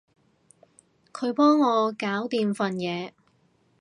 [1.13, 3.13] 佢幫我搞掂份嘢